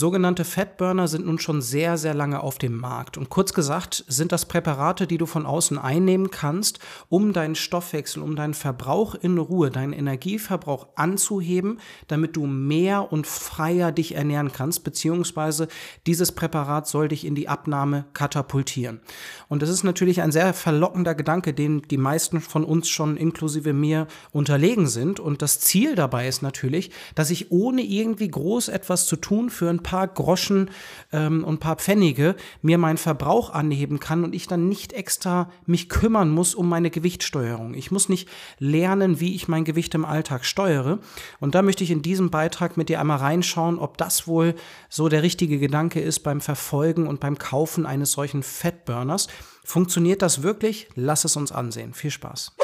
[0.00, 3.18] Sogenannte Fatburner sind nun schon sehr, sehr lange auf dem Markt.
[3.18, 6.78] Und kurz gesagt sind das Präparate, die du von außen einnehmen kannst,
[7.10, 13.26] um deinen Stoffwechsel, um deinen Verbrauch in Ruhe, deinen Energieverbrauch anzuheben, damit du mehr und
[13.26, 15.68] freier dich ernähren kannst, beziehungsweise
[16.06, 19.02] dieses Präparat soll dich in die Abnahme katapultieren.
[19.48, 23.74] Und das ist natürlich ein sehr verlockender Gedanke, den die meisten von uns schon inklusive
[23.74, 25.20] mir unterlegen sind.
[25.20, 29.68] Und das Ziel dabei ist natürlich, dass ich ohne irgendwie groß etwas zu tun für
[29.68, 30.70] ein paar Groschen
[31.12, 35.88] ähm, und paar Pfennige mir meinen Verbrauch anheben kann und ich dann nicht extra mich
[35.88, 37.74] kümmern muss um meine Gewichtsteuerung.
[37.74, 40.98] Ich muss nicht lernen, wie ich mein Gewicht im Alltag steuere.
[41.40, 44.54] Und da möchte ich in diesem Beitrag mit dir einmal reinschauen, ob das wohl
[44.88, 49.28] so der richtige Gedanke ist beim Verfolgen und beim Kaufen eines solchen Fatburners.
[49.64, 50.88] Funktioniert das wirklich?
[50.94, 51.94] Lass es uns ansehen.
[51.94, 52.56] Viel Spaß.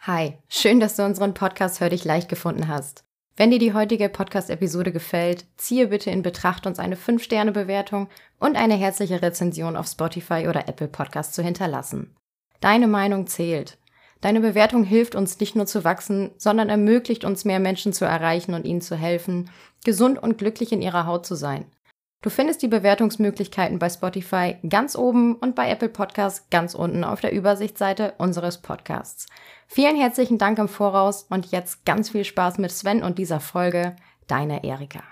[0.00, 3.03] Hi, schön, dass du unseren Podcast Hör dich leicht gefunden hast.
[3.36, 8.74] Wenn dir die heutige Podcast-Episode gefällt, ziehe bitte in Betracht, uns eine 5-Sterne-Bewertung und eine
[8.74, 12.14] herzliche Rezension auf Spotify oder Apple Podcast zu hinterlassen.
[12.60, 13.76] Deine Meinung zählt.
[14.20, 18.54] Deine Bewertung hilft uns nicht nur zu wachsen, sondern ermöglicht uns mehr Menschen zu erreichen
[18.54, 19.50] und ihnen zu helfen,
[19.84, 21.64] gesund und glücklich in ihrer Haut zu sein.
[22.24, 27.20] Du findest die Bewertungsmöglichkeiten bei Spotify ganz oben und bei Apple Podcasts ganz unten auf
[27.20, 29.26] der Übersichtsseite unseres Podcasts.
[29.66, 33.94] Vielen herzlichen Dank im Voraus und jetzt ganz viel Spaß mit Sven und dieser Folge.
[34.26, 35.02] Deine Erika.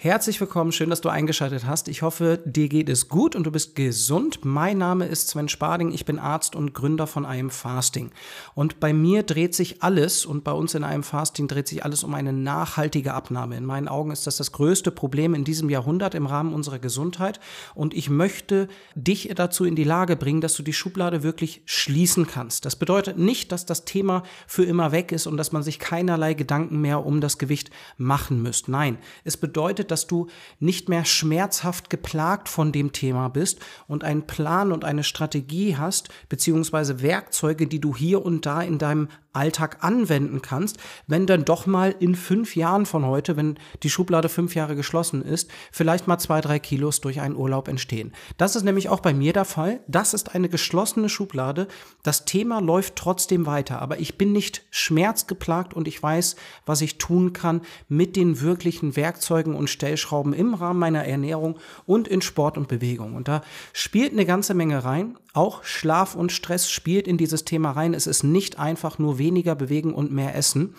[0.00, 1.88] Herzlich willkommen, schön, dass du eingeschaltet hast.
[1.88, 4.44] Ich hoffe, dir geht es gut und du bist gesund.
[4.44, 8.12] Mein Name ist Sven Spading, ich bin Arzt und Gründer von einem Fasting.
[8.54, 12.04] Und bei mir dreht sich alles und bei uns in einem Fasting dreht sich alles
[12.04, 13.56] um eine nachhaltige Abnahme.
[13.56, 17.40] In meinen Augen ist das das größte Problem in diesem Jahrhundert im Rahmen unserer Gesundheit
[17.74, 22.28] und ich möchte dich dazu in die Lage bringen, dass du die Schublade wirklich schließen
[22.28, 22.66] kannst.
[22.66, 26.34] Das bedeutet nicht, dass das Thema für immer weg ist und dass man sich keinerlei
[26.34, 28.70] Gedanken mehr um das Gewicht machen müsste.
[28.70, 30.28] Nein, es bedeutet, dass du
[30.60, 36.08] nicht mehr schmerzhaft geplagt von dem Thema bist und einen Plan und eine Strategie hast,
[36.28, 41.66] beziehungsweise Werkzeuge, die du hier und da in deinem Alltag anwenden kannst, wenn dann doch
[41.66, 46.18] mal in fünf Jahren von heute, wenn die Schublade fünf Jahre geschlossen ist, vielleicht mal
[46.18, 48.12] zwei, drei Kilos durch einen Urlaub entstehen.
[48.36, 49.80] Das ist nämlich auch bei mir der Fall.
[49.86, 51.68] Das ist eine geschlossene Schublade.
[52.02, 56.98] Das Thema läuft trotzdem weiter, aber ich bin nicht schmerzgeplagt und ich weiß, was ich
[56.98, 62.58] tun kann mit den wirklichen Werkzeugen und Stellschrauben im Rahmen meiner Ernährung und in Sport
[62.58, 63.14] und Bewegung.
[63.14, 65.16] Und da spielt eine ganze Menge rein.
[65.38, 67.94] Auch Schlaf und Stress spielt in dieses Thema rein.
[67.94, 70.74] Es ist nicht einfach nur weniger bewegen und mehr essen.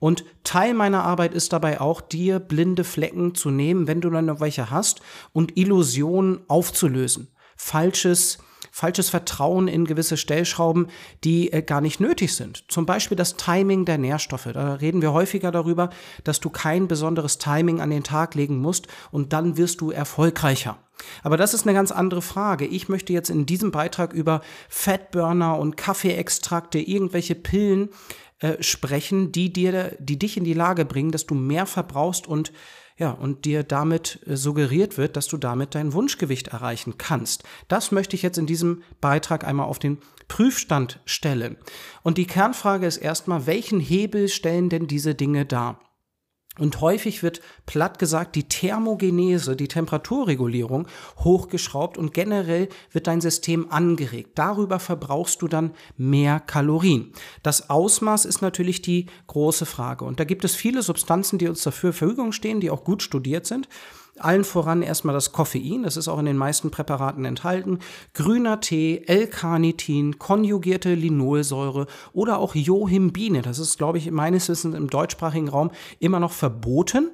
[0.00, 4.26] Und Teil meiner Arbeit ist dabei auch, dir blinde Flecken zu nehmen, wenn du dann
[4.26, 5.00] noch welche hast,
[5.32, 7.28] und Illusionen aufzulösen.
[7.56, 8.36] Falsches,
[8.72, 10.88] falsches Vertrauen in gewisse Stellschrauben,
[11.22, 12.64] die äh, gar nicht nötig sind.
[12.68, 14.48] Zum Beispiel das Timing der Nährstoffe.
[14.52, 15.90] Da reden wir häufiger darüber,
[16.24, 20.78] dass du kein besonderes Timing an den Tag legen musst und dann wirst du erfolgreicher.
[21.22, 22.64] Aber das ist eine ganz andere Frage.
[22.64, 27.90] Ich möchte jetzt in diesem Beitrag über Fettburner und Kaffeeextrakte, irgendwelche Pillen
[28.38, 32.52] äh, sprechen, die dir, die dich in die Lage bringen, dass du mehr verbrauchst und
[32.96, 37.44] ja, und dir damit äh, suggeriert wird, dass du damit dein Wunschgewicht erreichen kannst.
[37.68, 39.98] Das möchte ich jetzt in diesem Beitrag einmal auf den
[40.28, 41.56] Prüfstand stellen.
[42.02, 45.80] Und die Kernfrage ist erstmal, welchen Hebel stellen denn diese Dinge dar?
[46.58, 50.86] Und häufig wird platt gesagt die Thermogenese, die Temperaturregulierung
[51.18, 54.32] hochgeschraubt und generell wird dein System angeregt.
[54.34, 57.12] Darüber verbrauchst du dann mehr Kalorien.
[57.42, 60.04] Das Ausmaß ist natürlich die große Frage.
[60.04, 63.02] Und da gibt es viele Substanzen, die uns dafür zur Verfügung stehen, die auch gut
[63.02, 63.68] studiert sind.
[64.18, 67.78] Allen voran erstmal das Koffein, das ist auch in den meisten Präparaten enthalten.
[68.12, 73.40] Grüner Tee, L-Carnitin, konjugierte Linolsäure oder auch Johimbine.
[73.40, 77.10] Das ist, glaube ich, meines Wissens im deutschsprachigen Raum immer noch verboten.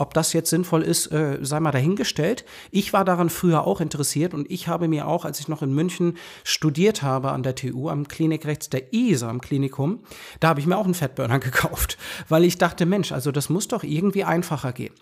[0.00, 2.46] Ob das jetzt sinnvoll ist, äh, sei mal dahingestellt.
[2.70, 5.74] Ich war daran früher auch interessiert und ich habe mir auch, als ich noch in
[5.74, 10.00] München studiert habe an der TU, am Klinik rechts der ISA am Klinikum,
[10.40, 11.98] da habe ich mir auch einen Fettburner gekauft,
[12.30, 14.94] weil ich dachte, Mensch, also das muss doch irgendwie einfacher gehen.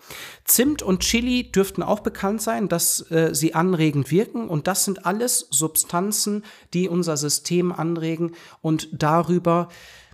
[0.43, 5.05] Zimt und Chili dürften auch bekannt sein, dass äh, sie anregend wirken und das sind
[5.05, 9.69] alles Substanzen, die unser System anregen und darüber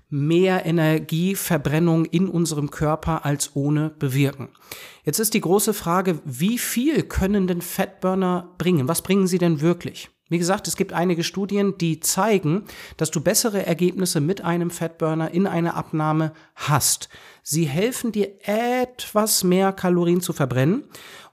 [0.10, 4.50] mehr Energieverbrennung in unserem Körper als ohne bewirken.
[5.04, 8.88] Jetzt ist die große Frage, wie viel können denn Fettburner bringen?
[8.88, 10.10] Was bringen sie denn wirklich?
[10.28, 12.63] Wie gesagt, es gibt einige Studien, die zeigen,
[12.98, 17.10] dass du bessere Ergebnisse mit einem Fettburner in einer Abnahme hast.
[17.44, 20.86] Sie helfen dir etwas mehr Kalorien zu verbrennen.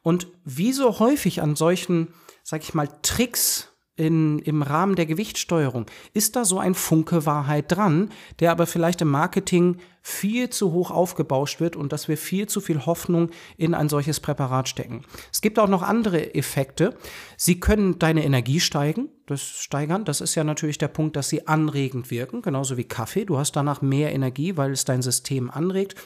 [0.03, 2.09] Und wie so häufig an solchen,
[2.43, 7.71] sag ich mal, Tricks in, im Rahmen der Gewichtssteuerung ist da so ein Funke Wahrheit
[7.71, 8.11] dran,
[8.41, 12.61] der aber vielleicht im Marketing viel zu hoch aufgebauscht wird und dass wir viel zu
[12.61, 15.05] viel Hoffnung in ein solches Präparat stecken.
[15.31, 16.97] Es gibt auch noch andere Effekte.
[17.37, 20.07] Sie können deine Energie steigen, das steigern.
[20.07, 23.27] Das ist ja natürlich der Punkt, dass sie anregend wirken, genauso wie Kaffee.
[23.27, 25.97] Du hast danach mehr Energie, weil es dein System anregt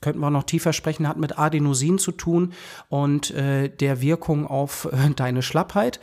[0.00, 2.52] könnten wir noch tiefer sprechen, hat mit Adenosin zu tun
[2.90, 5.98] und äh, der Wirkung auf äh, deine Schlappheit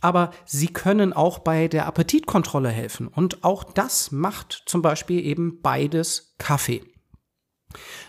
[0.00, 3.08] aber sie können auch bei der Appetitkontrolle helfen.
[3.08, 6.82] Und auch das macht zum Beispiel eben beides Kaffee.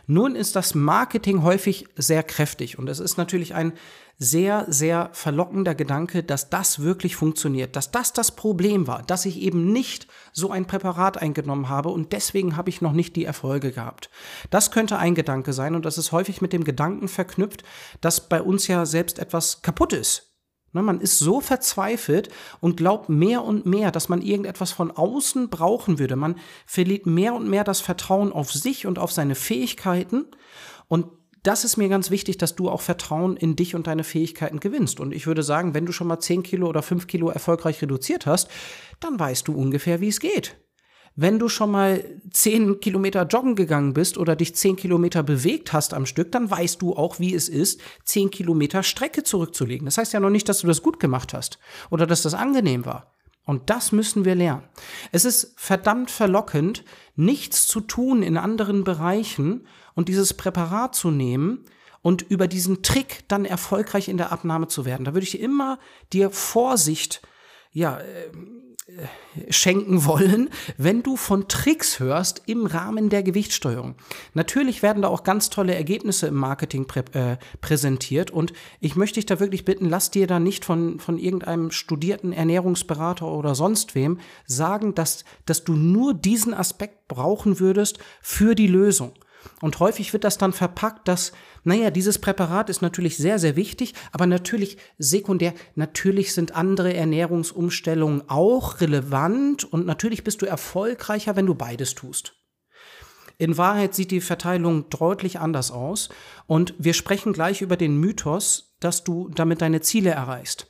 [0.08, 3.74] Nun ist das Marketing häufig sehr kräftig und es ist natürlich ein
[4.18, 9.40] sehr, sehr verlockender Gedanke, dass das wirklich funktioniert, dass das das Problem war, dass ich
[9.40, 13.72] eben nicht so ein Präparat eingenommen habe und deswegen habe ich noch nicht die Erfolge
[13.72, 14.10] gehabt.
[14.50, 17.64] Das könnte ein Gedanke sein und das ist häufig mit dem Gedanken verknüpft,
[18.00, 20.31] dass bei uns ja selbst etwas kaputt ist,
[20.74, 22.30] man ist so verzweifelt
[22.60, 26.16] und glaubt mehr und mehr, dass man irgendetwas von außen brauchen würde.
[26.16, 26.36] Man
[26.66, 30.26] verliert mehr und mehr das Vertrauen auf sich und auf seine Fähigkeiten.
[30.88, 31.08] Und
[31.44, 35.00] das ist mir ganz wichtig, dass du auch Vertrauen in dich und deine Fähigkeiten gewinnst.
[35.00, 38.26] Und ich würde sagen, wenn du schon mal 10 Kilo oder 5 Kilo erfolgreich reduziert
[38.26, 38.48] hast,
[39.00, 40.58] dann weißt du ungefähr, wie es geht.
[41.16, 45.94] Wenn du schon mal zehn Kilometer joggen gegangen bist oder dich zehn Kilometer bewegt hast
[45.94, 49.86] am Stück, dann weißt du auch, wie es ist, zehn Kilometer Strecke zurückzulegen.
[49.86, 51.60] Das heißt ja noch nicht, dass du das gut gemacht hast
[51.90, 53.14] oder dass das angenehm war.
[53.44, 54.64] Und das müssen wir lernen.
[55.12, 56.86] Es ist verdammt verlockend,
[57.16, 61.66] nichts zu tun in anderen Bereichen und dieses Präparat zu nehmen
[62.02, 65.06] und über diesen Trick dann erfolgreich in der Abnahme zu werden.
[65.06, 65.80] Da würde ich immer
[66.14, 67.22] dir Vorsicht,
[67.72, 68.04] ja, äh,
[69.50, 73.96] schenken wollen, wenn du von Tricks hörst im Rahmen der Gewichtssteuerung.
[74.34, 79.16] Natürlich werden da auch ganz tolle Ergebnisse im Marketing prä äh, präsentiert und ich möchte
[79.16, 83.96] dich da wirklich bitten, lass dir da nicht von, von irgendeinem studierten Ernährungsberater oder sonst
[83.96, 89.14] wem sagen, dass, dass du nur diesen Aspekt brauchen würdest für die Lösung.
[89.62, 91.32] Und häufig wird das dann verpackt, dass,
[91.64, 98.24] naja, dieses Präparat ist natürlich sehr, sehr wichtig, aber natürlich sekundär, natürlich sind andere Ernährungsumstellungen
[98.28, 102.36] auch relevant und natürlich bist du erfolgreicher, wenn du beides tust.
[103.38, 106.10] In Wahrheit sieht die Verteilung deutlich anders aus
[106.46, 110.68] und wir sprechen gleich über den Mythos, dass du damit deine Ziele erreichst.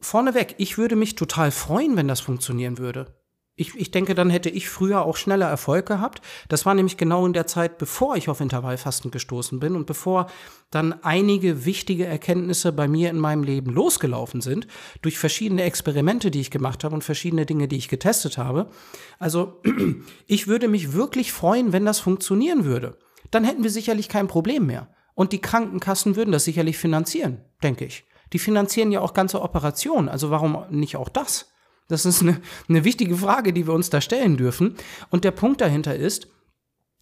[0.00, 3.21] Vorneweg, ich würde mich total freuen, wenn das funktionieren würde.
[3.54, 6.22] Ich, ich denke, dann hätte ich früher auch schneller Erfolg gehabt.
[6.48, 10.28] Das war nämlich genau in der Zeit, bevor ich auf Intervallfasten gestoßen bin und bevor
[10.70, 14.66] dann einige wichtige Erkenntnisse bei mir in meinem Leben losgelaufen sind,
[15.02, 18.70] durch verschiedene Experimente, die ich gemacht habe und verschiedene Dinge, die ich getestet habe.
[19.18, 19.60] Also
[20.26, 22.96] ich würde mich wirklich freuen, wenn das funktionieren würde.
[23.30, 24.88] Dann hätten wir sicherlich kein Problem mehr.
[25.14, 28.06] Und die Krankenkassen würden das sicherlich finanzieren, denke ich.
[28.32, 31.51] Die finanzieren ja auch ganze Operationen, also warum nicht auch das?
[31.88, 34.76] Das ist eine, eine wichtige Frage, die wir uns da stellen dürfen.
[35.10, 36.28] Und der Punkt dahinter ist,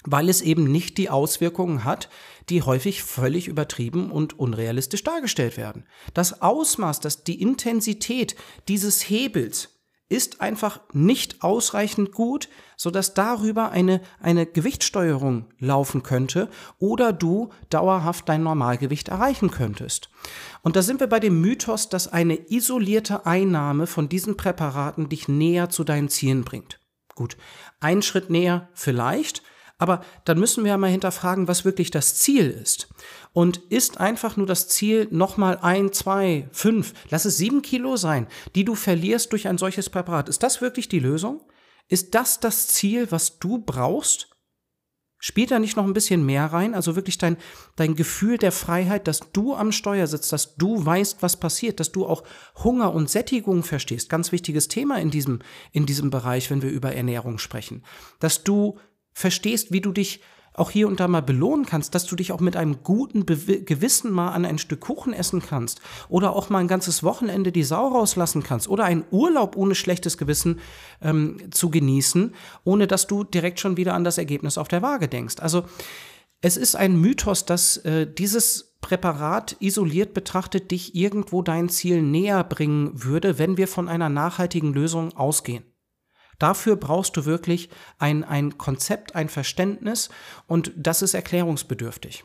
[0.04, 2.08] weil es eben nicht die Auswirkungen hat,
[2.48, 5.86] die häufig völlig übertrieben und unrealistisch dargestellt werden.
[6.14, 8.34] Das Ausmaß, das, die Intensität
[8.68, 12.48] dieses Hebels ist einfach nicht ausreichend gut,
[12.80, 16.48] sodass darüber eine, eine Gewichtssteuerung laufen könnte
[16.78, 20.08] oder du dauerhaft dein Normalgewicht erreichen könntest.
[20.62, 25.28] Und da sind wir bei dem Mythos, dass eine isolierte Einnahme von diesen Präparaten dich
[25.28, 26.80] näher zu deinen Zielen bringt.
[27.14, 27.36] Gut,
[27.80, 29.42] ein Schritt näher vielleicht,
[29.76, 32.88] aber dann müssen wir ja mal hinterfragen, was wirklich das Ziel ist.
[33.34, 38.26] Und ist einfach nur das Ziel, nochmal ein, zwei, fünf, lass es sieben Kilo sein,
[38.54, 40.30] die du verlierst durch ein solches Präparat.
[40.30, 41.42] Ist das wirklich die Lösung?
[41.90, 44.30] Ist das das Ziel, was du brauchst?
[45.18, 46.72] Spielt da nicht noch ein bisschen mehr rein?
[46.72, 47.36] Also wirklich dein,
[47.76, 51.92] dein Gefühl der Freiheit, dass du am Steuer sitzt, dass du weißt, was passiert, dass
[51.92, 52.22] du auch
[52.62, 54.08] Hunger und Sättigung verstehst.
[54.08, 55.40] Ganz wichtiges Thema in diesem,
[55.72, 57.84] in diesem Bereich, wenn wir über Ernährung sprechen.
[58.20, 58.78] Dass du
[59.12, 60.20] verstehst, wie du dich
[60.54, 63.36] auch hier und da mal belohnen kannst, dass du dich auch mit einem guten Be
[63.62, 67.62] Gewissen mal an ein Stück Kuchen essen kannst oder auch mal ein ganzes Wochenende die
[67.62, 70.60] Sau rauslassen kannst oder einen Urlaub ohne schlechtes Gewissen
[71.02, 75.08] ähm, zu genießen, ohne dass du direkt schon wieder an das Ergebnis auf der Waage
[75.08, 75.36] denkst.
[75.40, 75.64] Also
[76.42, 82.42] es ist ein Mythos, dass äh, dieses Präparat isoliert betrachtet dich irgendwo dein Ziel näher
[82.44, 85.64] bringen würde, wenn wir von einer nachhaltigen Lösung ausgehen.
[86.40, 90.08] Dafür brauchst du wirklich ein, ein Konzept, ein Verständnis
[90.48, 92.24] und das ist erklärungsbedürftig.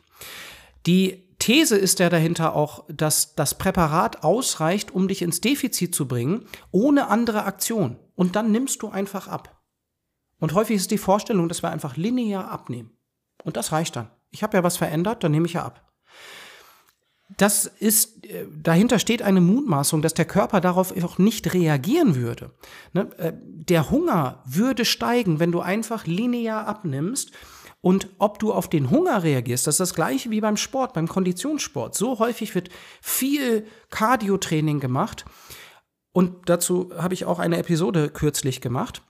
[0.87, 6.07] Die These ist ja dahinter auch, dass das Präparat ausreicht, um dich ins Defizit zu
[6.07, 7.99] bringen, ohne andere Aktion.
[8.15, 9.61] Und dann nimmst du einfach ab.
[10.39, 12.97] Und häufig ist die Vorstellung, dass wir einfach linear abnehmen.
[13.43, 14.09] Und das reicht dann.
[14.31, 15.84] Ich habe ja was verändert, dann nehme ich ja ab.
[17.37, 22.51] Das ist, äh, dahinter steht eine Mutmaßung, dass der Körper darauf auch nicht reagieren würde.
[22.93, 23.09] Ne?
[23.17, 27.31] Äh, der Hunger würde steigen, wenn du einfach linear abnimmst.
[27.81, 31.07] Und ob du auf den Hunger reagierst, das ist das gleiche wie beim Sport, beim
[31.07, 31.95] Konditionssport.
[31.95, 32.69] So häufig wird
[33.01, 35.25] viel Cardio-Training gemacht.
[36.11, 39.03] Und dazu habe ich auch eine Episode kürzlich gemacht.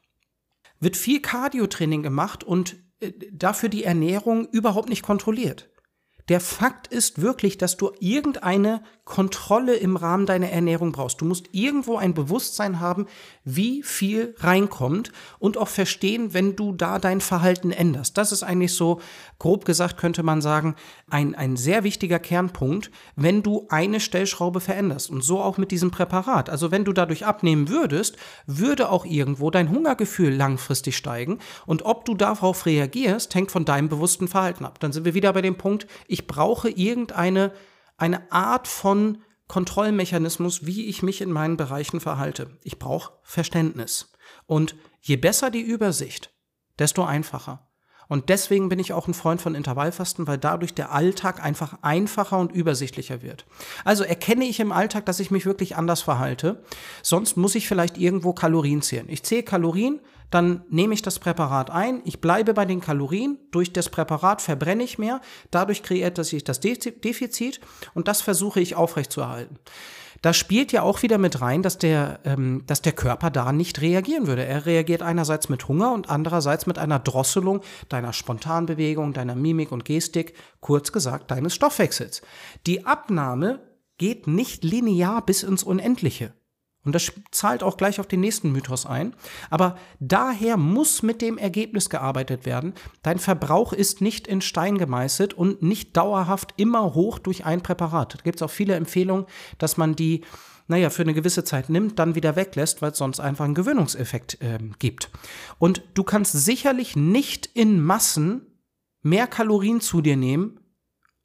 [0.80, 5.70] Wird viel Cardio-Training gemacht und äh, dafür die Ernährung überhaupt nicht kontrolliert.
[6.28, 11.22] Der Fakt ist wirklich, dass du irgendeine Kontrolle im Rahmen deiner Ernährung brauchst.
[11.22, 13.06] Du musst irgendwo ein Bewusstsein haben,
[13.44, 18.18] wie viel reinkommt und auch verstehen, wenn du da dein Verhalten änderst.
[18.18, 19.00] Das ist eigentlich so,
[19.38, 20.76] grob gesagt könnte man sagen,
[21.08, 25.12] ein, ein sehr wichtiger Kernpunkt, wenn du eine Stellschraube veränderst.
[25.12, 26.50] Und so auch mit diesem Präparat.
[26.50, 28.18] Also wenn du dadurch abnehmen würdest,
[28.48, 31.38] würde auch irgendwo dein Hungergefühl langfristig steigen.
[31.68, 34.80] Und ob du darauf reagierst, hängt von deinem bewussten Verhalten ab.
[34.80, 35.86] Dann sind wir wieder bei dem Punkt,
[36.16, 37.52] ich brauche irgendeine
[37.98, 42.58] eine Art von Kontrollmechanismus, wie ich mich in meinen Bereichen verhalte.
[42.64, 44.14] Ich brauche Verständnis.
[44.46, 46.34] Und je besser die Übersicht,
[46.80, 47.70] desto einfacher.
[48.08, 52.38] Und deswegen bin ich auch ein Freund von Intervallfasten, weil dadurch der Alltag einfach einfacher
[52.38, 53.46] und übersichtlicher wird.
[53.84, 56.64] Also erkenne ich im Alltag, dass ich mich wirklich anders verhalte.
[57.02, 59.08] Sonst muss ich vielleicht irgendwo Kalorien zählen.
[59.10, 60.00] Ich zähle Kalorien,
[60.32, 64.84] dann nehme ich das Präparat ein, ich bleibe bei den Kalorien, durch das Präparat verbrenne
[64.84, 65.22] ich mehr,
[65.52, 67.62] dadurch kreiert sich das Defizit
[67.94, 69.60] und das versuche ich aufrechtzuerhalten.
[70.26, 73.82] Da spielt ja auch wieder mit rein, dass der, ähm, dass der Körper da nicht
[73.82, 74.44] reagieren würde.
[74.44, 79.86] Er reagiert einerseits mit Hunger und andererseits mit einer Drosselung deiner Spontanbewegung, deiner Mimik und
[79.86, 82.24] Gestik, kurz gesagt deines Stoffwechsels.
[82.66, 83.60] Die Abnahme
[84.00, 86.34] geht nicht linear bis ins Unendliche.
[86.86, 89.16] Und das zahlt auch gleich auf den nächsten Mythos ein.
[89.50, 92.74] Aber daher muss mit dem Ergebnis gearbeitet werden.
[93.02, 98.14] Dein Verbrauch ist nicht in Stein gemeißelt und nicht dauerhaft immer hoch durch ein Präparat.
[98.14, 99.26] Da gibt es auch viele Empfehlungen,
[99.58, 100.22] dass man die,
[100.68, 104.42] naja, für eine gewisse Zeit nimmt, dann wieder weglässt, weil es sonst einfach einen Gewöhnungseffekt
[104.42, 105.10] äh, gibt.
[105.58, 108.46] Und du kannst sicherlich nicht in Massen
[109.02, 110.60] mehr Kalorien zu dir nehmen,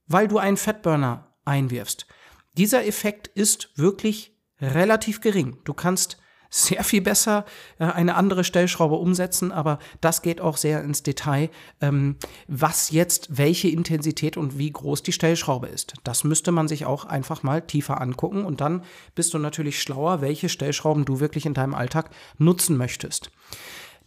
[0.07, 2.07] weil du einen Fettburner einwirfst.
[2.55, 5.59] Dieser Effekt ist wirklich relativ gering.
[5.65, 6.19] Du kannst
[6.51, 7.45] sehr viel besser
[7.79, 11.49] äh, eine andere Stellschraube umsetzen, aber das geht auch sehr ins Detail,
[11.81, 12.17] ähm,
[12.49, 15.95] was jetzt welche Intensität und wie groß die Stellschraube ist.
[16.05, 18.83] Das müsste man sich auch einfach mal tiefer angucken und dann
[19.15, 23.31] bist du natürlich schlauer, welche Stellschrauben du wirklich in deinem Alltag nutzen möchtest.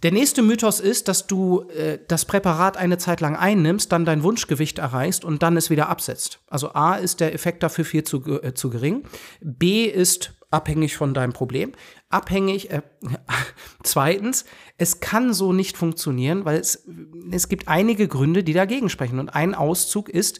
[0.03, 4.22] Der nächste Mythos ist, dass du äh, das Präparat eine Zeit lang einnimmst, dann dein
[4.22, 6.39] Wunschgewicht erreichst und dann es wieder absetzt.
[6.50, 9.05] Also A ist der Effekt dafür viel zu, äh, zu gering.
[9.39, 11.74] B ist abhängig von deinem Problem.
[12.10, 12.81] Abhängig, äh,
[13.83, 14.45] zweitens,
[14.77, 16.88] es kann so nicht funktionieren, weil es,
[17.31, 19.19] es gibt einige Gründe, die dagegen sprechen.
[19.19, 20.39] Und ein Auszug ist,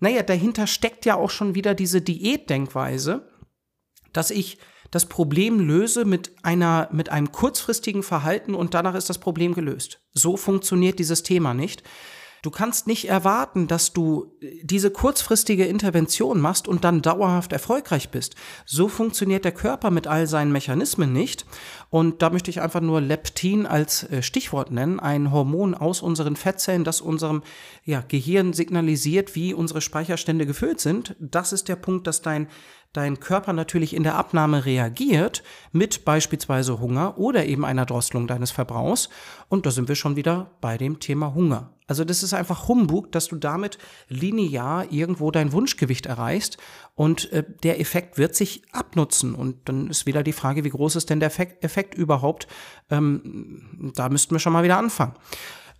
[0.00, 3.30] naja, dahinter steckt ja auch schon wieder diese Diätdenkweise,
[4.12, 4.58] dass ich
[4.90, 10.02] das Problem löse mit einer, mit einem kurzfristigen Verhalten und danach ist das Problem gelöst.
[10.12, 11.82] So funktioniert dieses Thema nicht.
[12.42, 18.10] Du kannst nicht erwarten, dass du äh, diese kurzfristige Intervention machst und dann dauerhaft erfolgreich
[18.10, 18.34] bist.
[18.66, 21.46] So funktioniert der Körper mit all seinen Mechanismen nicht.
[21.88, 26.34] Und da möchte ich einfach nur Leptin als äh, Stichwort nennen, ein Hormon aus unseren
[26.34, 27.44] Fettzellen, das unserem
[27.84, 31.14] ja, Gehirn signalisiert, wie unsere Speicherstände gefüllt sind.
[31.20, 32.48] Das ist der Punkt, dass dein
[32.92, 38.50] dein Körper natürlich in der Abnahme reagiert mit beispielsweise Hunger oder eben einer Drosselung deines
[38.50, 39.08] Verbrauchs.
[39.48, 41.72] Und da sind wir schon wieder bei dem Thema Hunger.
[41.92, 43.76] Also das ist einfach Humbug, dass du damit
[44.08, 46.56] linear irgendwo dein Wunschgewicht erreichst
[46.94, 49.34] und äh, der Effekt wird sich abnutzen.
[49.34, 52.48] Und dann ist wieder die Frage, wie groß ist denn der Effekt, Effekt überhaupt?
[52.88, 55.12] Ähm, da müssten wir schon mal wieder anfangen.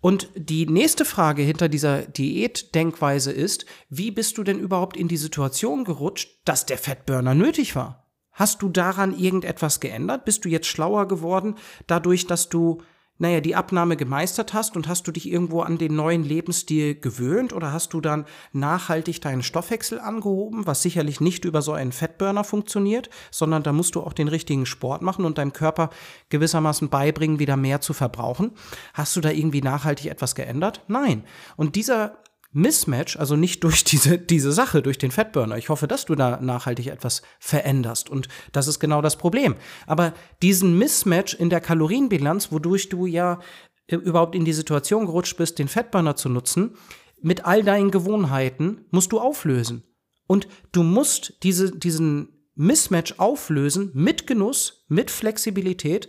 [0.03, 5.17] Und die nächste Frage hinter dieser Diätdenkweise ist, wie bist du denn überhaupt in die
[5.17, 8.13] Situation gerutscht, dass der Fettburner nötig war?
[8.33, 10.27] Hast du daran irgendetwas geändert?
[10.27, 11.55] Bist du jetzt schlauer geworden
[11.87, 12.83] dadurch, dass du
[13.23, 17.53] naja, die Abnahme gemeistert hast und hast du dich irgendwo an den neuen Lebensstil gewöhnt
[17.53, 22.43] oder hast du dann nachhaltig deinen Stoffwechsel angehoben, was sicherlich nicht über so einen Fettburner
[22.43, 25.91] funktioniert, sondern da musst du auch den richtigen Sport machen und deinem Körper
[26.31, 28.51] gewissermaßen beibringen, wieder mehr zu verbrauchen.
[28.93, 30.81] Hast du da irgendwie nachhaltig etwas geändert?
[30.89, 31.23] Nein.
[31.57, 32.17] Und dieser
[32.53, 35.57] Mismatch, also nicht durch diese, diese Sache, durch den Fettburner.
[35.57, 38.11] Ich hoffe, dass du da nachhaltig etwas veränderst.
[38.11, 39.57] Und das ist genau das Problem.
[39.87, 43.41] Aber diesen Mismatch in der Kalorienbilanz, wodurch du ja
[43.89, 46.77] überhaupt in die Situation gerutscht bist, den Fettburner zu nutzen,
[47.21, 49.85] mit all deinen Gewohnheiten musst du auflösen.
[50.27, 56.09] Und du musst diese, diesen Mismatch auflösen mit Genuss, mit Flexibilität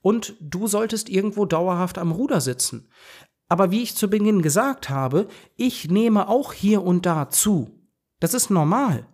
[0.00, 2.88] und du solltest irgendwo dauerhaft am Ruder sitzen.
[3.48, 7.70] Aber wie ich zu Beginn gesagt habe, ich nehme auch hier und da zu.
[8.20, 9.06] Das ist normal.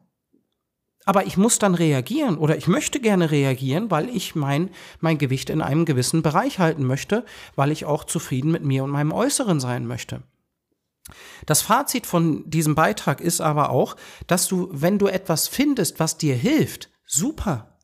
[1.04, 4.70] Aber ich muss dann reagieren oder ich möchte gerne reagieren, weil ich mein,
[5.00, 7.24] mein Gewicht in einem gewissen Bereich halten möchte,
[7.56, 10.22] weil ich auch zufrieden mit mir und meinem Äußeren sein möchte.
[11.46, 13.96] Das Fazit von diesem Beitrag ist aber auch,
[14.26, 17.78] dass du, wenn du etwas findest, was dir hilft, super,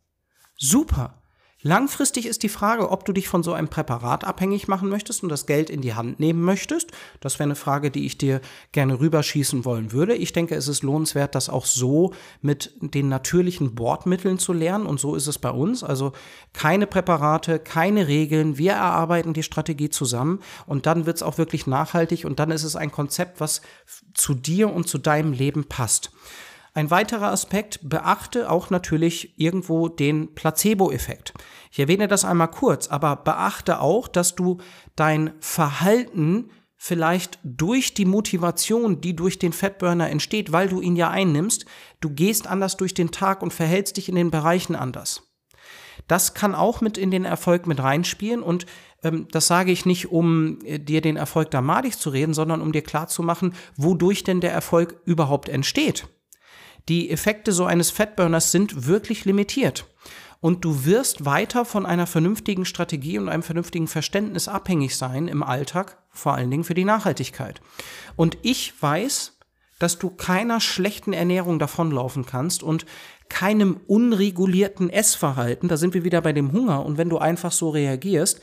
[0.56, 1.22] super.
[1.66, 5.30] Langfristig ist die Frage, ob du dich von so einem Präparat abhängig machen möchtest und
[5.30, 6.92] das Geld in die Hand nehmen möchtest.
[7.18, 10.14] Das wäre eine Frage, die ich dir gerne rüberschießen wollen würde.
[10.14, 15.00] Ich denke, es ist lohnenswert, das auch so mit den natürlichen Bordmitteln zu lernen und
[15.00, 15.82] so ist es bei uns.
[15.82, 16.12] Also
[16.52, 18.58] keine Präparate, keine Regeln.
[18.58, 22.62] Wir erarbeiten die Strategie zusammen und dann wird es auch wirklich nachhaltig und dann ist
[22.62, 23.60] es ein Konzept, was
[24.14, 26.12] zu dir und zu deinem Leben passt.
[26.76, 31.32] Ein weiterer Aspekt, beachte auch natürlich irgendwo den Placebo-Effekt.
[31.70, 34.58] Ich erwähne das einmal kurz, aber beachte auch, dass du
[34.94, 41.08] dein Verhalten vielleicht durch die Motivation, die durch den Fettburner entsteht, weil du ihn ja
[41.08, 41.64] einnimmst,
[42.02, 45.22] du gehst anders durch den Tag und verhältst dich in den Bereichen anders.
[46.08, 48.66] Das kann auch mit in den Erfolg mit reinspielen und
[49.02, 52.60] ähm, das sage ich nicht, um äh, dir den Erfolg da madig zu reden, sondern
[52.60, 56.06] um dir klarzumachen, wodurch denn der Erfolg überhaupt entsteht.
[56.88, 59.86] Die Effekte so eines Fatburners sind wirklich limitiert.
[60.40, 65.42] Und du wirst weiter von einer vernünftigen Strategie und einem vernünftigen Verständnis abhängig sein im
[65.42, 67.60] Alltag, vor allen Dingen für die Nachhaltigkeit.
[68.14, 69.38] Und ich weiß,
[69.78, 72.86] dass du keiner schlechten Ernährung davonlaufen kannst und
[73.28, 75.68] keinem unregulierten Essverhalten.
[75.68, 76.84] Da sind wir wieder bei dem Hunger.
[76.84, 78.40] Und wenn du einfach so reagierst,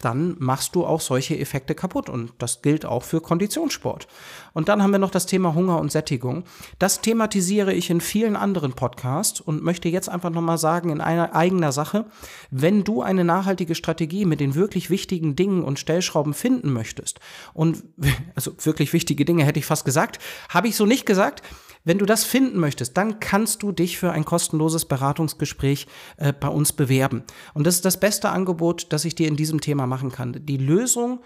[0.00, 2.08] dann machst du auch solche Effekte kaputt.
[2.08, 4.06] Und das gilt auch für Konditionssport.
[4.52, 6.44] Und dann haben wir noch das Thema Hunger und Sättigung.
[6.78, 11.34] Das thematisiere ich in vielen anderen Podcasts und möchte jetzt einfach nochmal sagen, in einer
[11.34, 12.06] eigener Sache,
[12.50, 17.20] wenn du eine nachhaltige Strategie mit den wirklich wichtigen Dingen und Stellschrauben finden möchtest,
[17.54, 17.84] und
[18.34, 21.42] also wirklich wichtige Dinge hätte ich fast gesagt, habe ich so nicht gesagt,
[21.86, 26.48] wenn du das finden möchtest, dann kannst du dich für ein kostenloses Beratungsgespräch äh, bei
[26.48, 27.22] uns bewerben.
[27.54, 30.44] Und das ist das beste Angebot, das ich dir in diesem Thema machen kann.
[30.44, 31.20] Die Lösung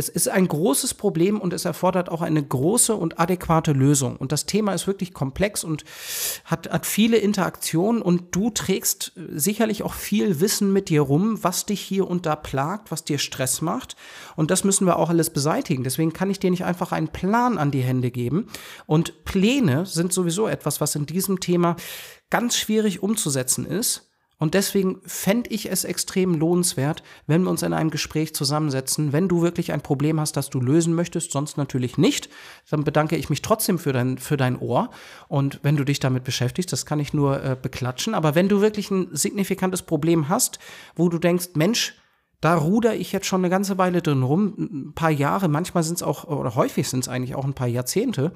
[0.00, 4.16] es ist ein großes Problem und es erfordert auch eine große und adäquate Lösung.
[4.16, 5.84] Und das Thema ist wirklich komplex und
[6.46, 11.66] hat, hat viele Interaktionen und du trägst sicherlich auch viel Wissen mit dir rum, was
[11.66, 13.94] dich hier und da plagt, was dir Stress macht.
[14.36, 15.84] Und das müssen wir auch alles beseitigen.
[15.84, 18.48] Deswegen kann ich dir nicht einfach einen Plan an die Hände geben.
[18.86, 21.76] Und Pläne sind sowieso etwas, was in diesem Thema
[22.30, 24.09] ganz schwierig umzusetzen ist
[24.40, 29.12] und deswegen fände ich es extrem lohnenswert, wenn wir uns in einem Gespräch zusammensetzen.
[29.12, 32.30] Wenn du wirklich ein Problem hast, das du lösen möchtest, sonst natürlich nicht,
[32.70, 34.90] dann bedanke ich mich trotzdem für dein, für dein Ohr.
[35.28, 38.14] Und wenn du dich damit beschäftigst, das kann ich nur äh, beklatschen.
[38.14, 40.58] Aber wenn du wirklich ein signifikantes Problem hast,
[40.96, 41.94] wo du denkst, Mensch,
[42.40, 45.96] da ruder ich jetzt schon eine ganze Weile drin rum, ein paar Jahre, manchmal sind
[45.96, 48.32] es auch, oder häufig sind es eigentlich auch ein paar Jahrzehnte.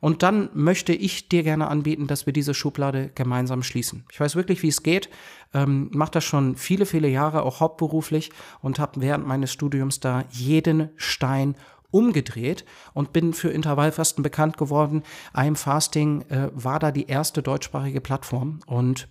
[0.00, 4.04] Und dann möchte ich dir gerne anbieten, dass wir diese Schublade gemeinsam schließen.
[4.10, 5.08] Ich weiß wirklich, wie es geht,
[5.54, 10.24] ähm, mache das schon viele, viele Jahre, auch hauptberuflich und habe während meines Studiums da
[10.30, 11.54] jeden Stein
[11.92, 15.04] umgedreht und bin für Intervallfasten bekannt geworden.
[15.32, 19.08] I'm Fasting äh, war da die erste deutschsprachige Plattform und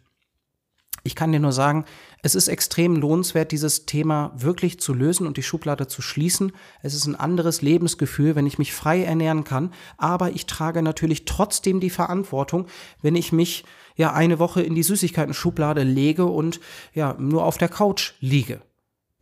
[1.03, 1.83] ich kann dir nur sagen,
[2.21, 6.53] es ist extrem lohnenswert, dieses Thema wirklich zu lösen und die Schublade zu schließen.
[6.81, 9.73] Es ist ein anderes Lebensgefühl, wenn ich mich frei ernähren kann.
[9.97, 12.67] Aber ich trage natürlich trotzdem die Verantwortung,
[13.01, 16.61] wenn ich mich ja eine Woche in die Süßigkeiten-Schublade lege und
[16.93, 18.61] ja nur auf der Couch liege.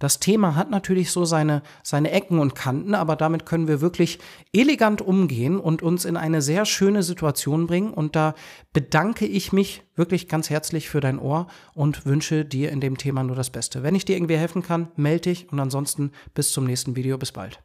[0.01, 4.17] Das Thema hat natürlich so seine, seine Ecken und Kanten, aber damit können wir wirklich
[4.51, 7.93] elegant umgehen und uns in eine sehr schöne Situation bringen.
[7.93, 8.33] Und da
[8.73, 13.21] bedanke ich mich wirklich ganz herzlich für dein Ohr und wünsche dir in dem Thema
[13.23, 13.83] nur das Beste.
[13.83, 17.19] Wenn ich dir irgendwie helfen kann, melde dich und ansonsten bis zum nächsten Video.
[17.19, 17.61] Bis bald.